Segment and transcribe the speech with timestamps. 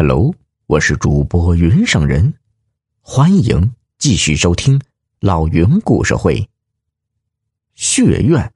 [0.00, 0.32] Hello，
[0.68, 2.32] 我是主播云上人，
[3.00, 4.80] 欢迎继续收听
[5.18, 6.48] 老云故事会。
[7.74, 8.52] 血院，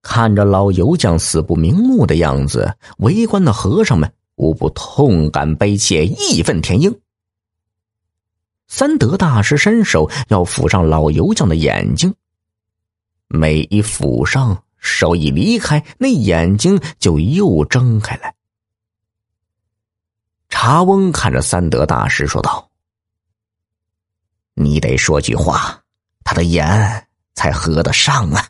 [0.00, 6.98] 看着老油匠死不瞑目的样子，围观的和尚们无不痛感悲切，义愤填膺。
[8.68, 12.14] 三德大师伸手要抚上老油匠的眼睛，
[13.28, 14.64] 每一抚上。
[14.82, 18.34] 手一离开，那眼睛就又睁开了。
[20.48, 22.68] 茶翁看着三德大师说道
[24.54, 25.80] ：“你得说句话，
[26.24, 28.48] 他的眼才合得上啊。”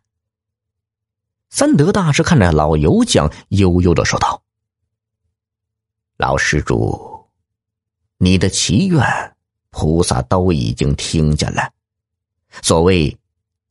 [1.50, 4.42] 三德大师看着老油匠，悠悠的说道
[6.16, 7.28] ：“老施主，
[8.16, 9.04] 你的祈愿，
[9.68, 11.70] 菩萨都已经听见了。
[12.62, 13.14] 所谓……”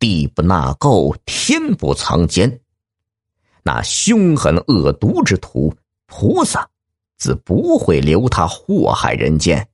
[0.02, 2.59] 地不纳垢，天不藏奸。
[3.62, 5.72] 那凶狠恶毒之徒，
[6.08, 6.68] 菩萨
[7.18, 9.70] 自不会留他祸害人间。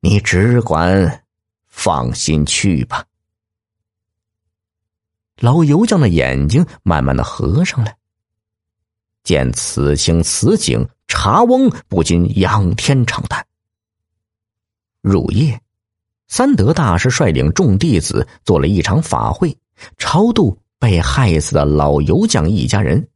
[0.00, 1.24] 你只管
[1.66, 3.06] 放心去吧。
[5.40, 7.94] 老油匠的眼睛慢慢的合上了。
[9.24, 13.46] 见此情此景，茶翁不禁仰天长叹。
[15.00, 15.58] 入夜。
[16.28, 19.56] 三德大师率领众弟子做了一场法会，
[19.96, 23.08] 超度被害死的老油匠一家人。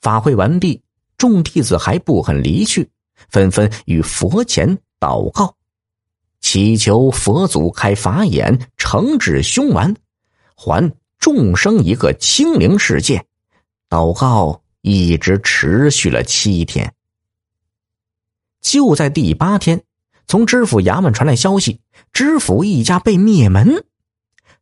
[0.00, 0.80] 法会完毕，
[1.16, 2.88] 众弟子还不肯离去，
[3.28, 5.56] 纷纷与佛前祷告，
[6.40, 9.96] 祈求佛祖开法眼，惩治凶顽，
[10.54, 13.26] 还众生一个清灵世界。
[13.88, 16.94] 祷告一直持续了七天，
[18.60, 19.82] 就在第八天。
[20.28, 21.80] 从知府衙门传来消息，
[22.12, 23.84] 知府一家被灭门，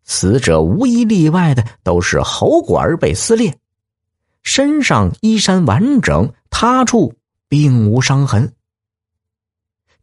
[0.04, 3.58] 死者无一例外的都是喉管被撕裂，
[4.44, 7.12] 身上衣衫完整，他处
[7.48, 8.54] 并无伤痕。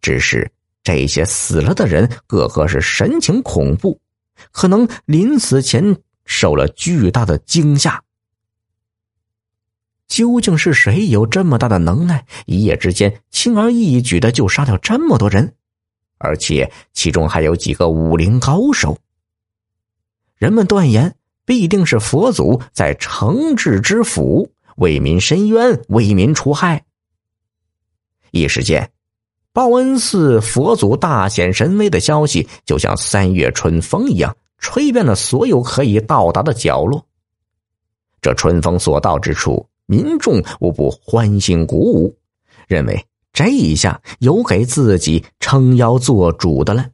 [0.01, 0.51] 只是
[0.83, 3.97] 这些死了的人个个是神情恐怖，
[4.51, 8.03] 可能临死前受了巨大的惊吓。
[10.13, 15.55] 究竟是谁有这么大的能耐，一夜之间轻而易举的就杀掉这么多人，
[16.19, 18.95] 而且其中还有几个武林高手？
[20.35, 21.15] 人们断言，
[21.45, 26.85] 必定是佛祖在惩治之府，为民伸冤，为民除害。
[28.29, 28.91] 一时间，
[29.51, 37.03] 报恩寺佛祖大显神威的消息，就像三月春风一样，吹遍了所有可以到达的角落。
[38.21, 39.67] 这春风所到之处。
[39.85, 42.17] 民众无不欢欣鼓舞，
[42.67, 46.87] 认为这一下有给自己撑腰做主的了。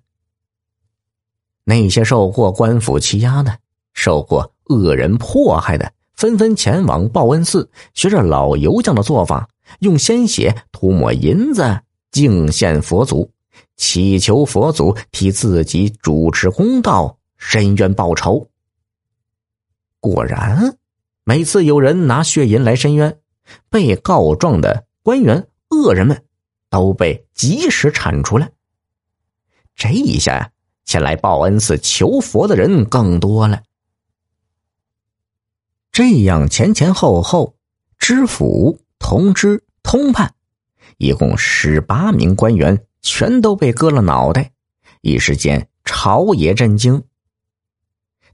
[1.64, 3.60] 那些受过官府欺压的、
[3.94, 9.48] 受过恶人迫害的，纷纷前往报恩寺，学着老油匠的做法，
[9.80, 13.30] 用鲜血涂抹银子，敬献佛祖，
[13.76, 18.48] 祈求佛祖替自己主持公道，伸冤报仇。
[20.00, 20.79] 果然。
[21.30, 23.20] 每次有人拿血银来申冤，
[23.70, 26.26] 被告状的官员恶人们
[26.72, 28.50] 都被及时铲除了。
[29.76, 30.52] 这一下，
[30.86, 33.62] 前来报恩寺求佛的人更多了。
[35.92, 37.56] 这样前前后后，
[38.00, 40.34] 知府、同知、通判，
[40.98, 44.52] 一共十八名官员全都被割了脑袋，
[45.02, 47.04] 一时间朝野震惊。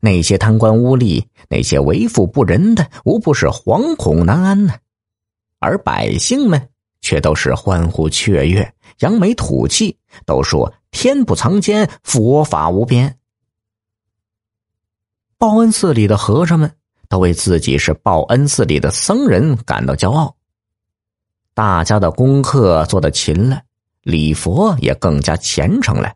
[0.06, 4.76] 那些贪官污吏，那些为富不仁的，无不是惶恐难安呢。
[5.58, 6.70] 而百姓们
[7.02, 13.18] 却都是欢呼雀跃，扬眉吐气，都说天不藏奸，佛法无边。
[15.40, 16.72] 报恩寺里的和尚们
[17.10, 20.36] 都为自己是报恩寺里的僧人感到骄傲。
[21.56, 23.60] 大家的功课做得勤了，
[24.04, 26.14] 礼佛也更加虔诚了。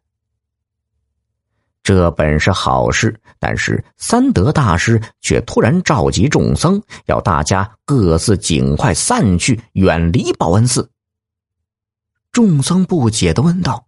[1.90, 10.92] 这本是好事，但是三德大师却突然召集众僧，要大家各自尽快散去，远离报恩寺。
[12.32, 13.88] 众僧不解的问道：“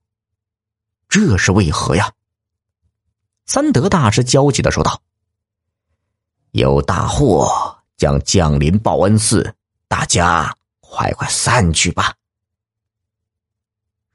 [1.09, 2.11] 这是为何呀？”
[3.45, 4.99] 三德大师焦急的说道
[6.53, 9.53] ：“有大祸将降临报恩寺，
[9.87, 12.15] 大家快快散去吧。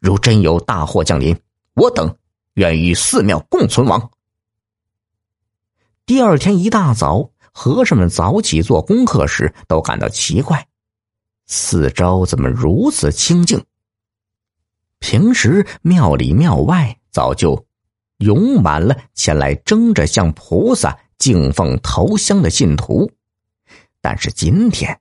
[0.00, 1.40] 如真有大祸降临，
[1.74, 2.12] 我等……”
[2.56, 4.10] 愿与寺庙共存亡。
[6.06, 10.66] 第二天一大早，和尚们早起做功课时，都感到奇怪：
[11.46, 13.62] 四周怎么如此清静？
[15.00, 17.66] 平时庙里庙外早就
[18.18, 23.10] 涌满了前来争着向菩萨敬奉头香的信徒，
[24.00, 24.98] 但是今天，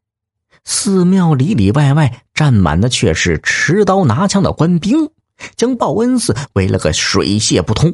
[0.66, 5.10] 寺庙里里外外站满的却是持刀拿枪的官兵，
[5.56, 7.94] 将报恩寺围了个水泄不通。